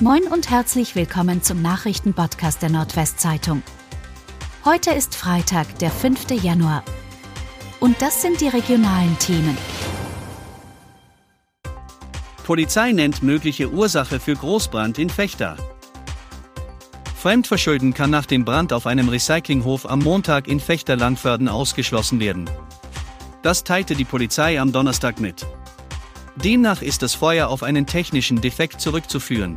[0.00, 3.62] Moin und herzlich willkommen zum Nachrichtenpodcast der Nordwestzeitung.
[4.64, 6.32] Heute ist Freitag, der 5.
[6.42, 6.82] Januar.
[7.78, 9.56] Und das sind die regionalen Themen.
[12.42, 15.56] Polizei nennt mögliche Ursache für Großbrand in Fechter.
[17.16, 22.50] Fremdverschulden kann nach dem Brand auf einem Recyclinghof am Montag in Fechter-Langförden ausgeschlossen werden.
[23.42, 25.46] Das teilte die Polizei am Donnerstag mit.
[26.34, 29.56] Demnach ist das Feuer auf einen technischen Defekt zurückzuführen.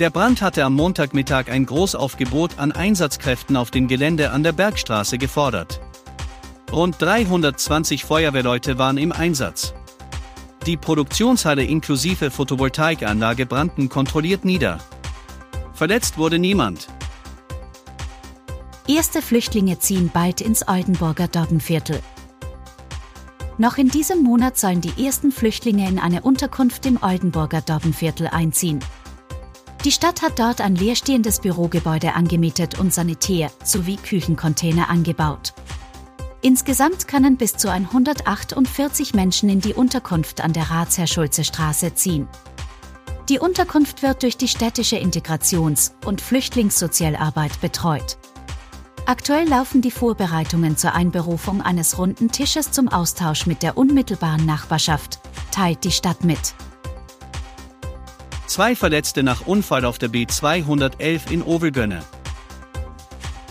[0.00, 5.18] Der Brand hatte am Montagmittag ein Großaufgebot an Einsatzkräften auf dem Gelände an der Bergstraße
[5.18, 5.78] gefordert.
[6.72, 9.74] Rund 320 Feuerwehrleute waren im Einsatz.
[10.64, 14.78] Die Produktionshalle inklusive Photovoltaikanlage brannten kontrolliert nieder.
[15.74, 16.88] Verletzt wurde niemand.
[18.88, 22.00] Erste Flüchtlinge ziehen bald ins Oldenburger Doggenviertel.
[23.58, 28.80] Noch in diesem Monat sollen die ersten Flüchtlinge in eine Unterkunft im Oldenburger Doggenviertel einziehen.
[29.84, 35.54] Die Stadt hat dort ein leerstehendes Bürogebäude angemietet und Sanitär- sowie Küchencontainer angebaut.
[36.42, 42.28] Insgesamt können bis zu 148 Menschen in die Unterkunft an der Ratsherr-Schulze-Straße ziehen.
[43.30, 48.18] Die Unterkunft wird durch die städtische Integrations- und Flüchtlingssozialarbeit betreut.
[49.06, 55.20] Aktuell laufen die Vorbereitungen zur Einberufung eines runden Tisches zum Austausch mit der unmittelbaren Nachbarschaft,
[55.52, 56.54] teilt die Stadt mit.
[58.50, 62.02] Zwei Verletzte nach Unfall auf der B211 in Ovelgönne.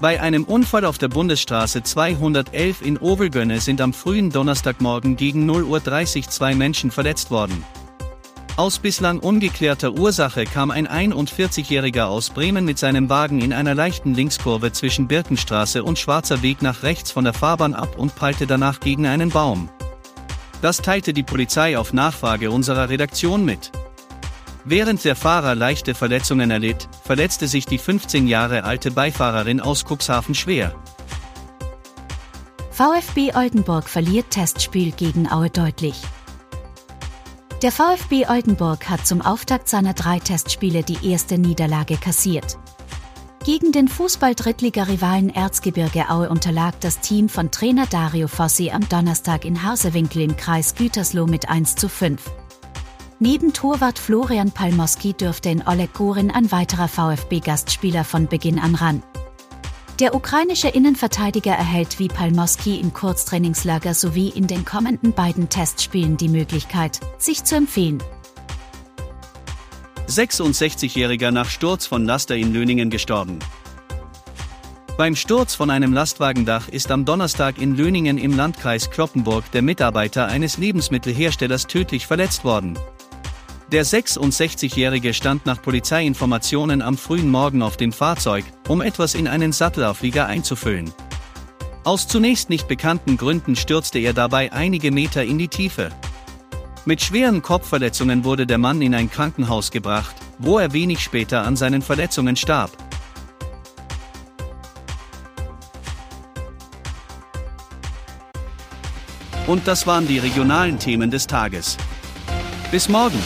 [0.00, 6.16] Bei einem Unfall auf der Bundesstraße 211 in Ovelgönne sind am frühen Donnerstagmorgen gegen 0.30
[6.16, 7.62] Uhr zwei Menschen verletzt worden.
[8.56, 14.14] Aus bislang ungeklärter Ursache kam ein 41-Jähriger aus Bremen mit seinem Wagen in einer leichten
[14.14, 18.80] Linkskurve zwischen Birkenstraße und Schwarzer Weg nach rechts von der Fahrbahn ab und prallte danach
[18.80, 19.70] gegen einen Baum.
[20.62, 23.70] Das teilte die Polizei auf Nachfrage unserer Redaktion mit.
[24.64, 30.34] Während der Fahrer leichte Verletzungen erlitt, verletzte sich die 15 Jahre alte Beifahrerin aus Cuxhaven
[30.34, 30.74] schwer.
[32.70, 36.00] VfB Oldenburg verliert Testspiel gegen Aue deutlich.
[37.62, 42.58] Der VfB Oldenburg hat zum Auftakt seiner drei Testspiele die erste Niederlage kassiert.
[43.44, 49.66] Gegen den Fußball-Drittliga-Rivalen Erzgebirge Aue unterlag das Team von Trainer Dario Fossi am Donnerstag in
[49.66, 52.20] Hausewinkel im Kreis Gütersloh mit 1 zu 5.
[53.22, 59.02] Neben Torwart Florian Palmoski dürfte in Oleg Gorin ein weiterer VfB-Gastspieler von Beginn an ran.
[60.00, 66.30] Der ukrainische Innenverteidiger erhält wie Palmoski im Kurztrainingslager sowie in den kommenden beiden Testspielen die
[66.30, 68.02] Möglichkeit, sich zu empfehlen.
[70.08, 73.38] 66-Jähriger nach Sturz von Laster in Löningen gestorben.
[74.96, 80.26] Beim Sturz von einem Lastwagendach ist am Donnerstag in Löningen im Landkreis Kloppenburg der Mitarbeiter
[80.26, 82.78] eines Lebensmittelherstellers tödlich verletzt worden.
[83.72, 89.52] Der 66-Jährige stand nach Polizeiinformationen am frühen Morgen auf dem Fahrzeug, um etwas in einen
[89.52, 90.90] Sattelauflieger einzufüllen.
[91.84, 95.90] Aus zunächst nicht bekannten Gründen stürzte er dabei einige Meter in die Tiefe.
[96.84, 101.54] Mit schweren Kopfverletzungen wurde der Mann in ein Krankenhaus gebracht, wo er wenig später an
[101.54, 102.72] seinen Verletzungen starb.
[109.46, 111.76] Und das waren die regionalen Themen des Tages.
[112.72, 113.18] Bis morgen!